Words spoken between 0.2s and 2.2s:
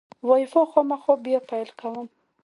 وای فای خامخا بیا پیل کوم.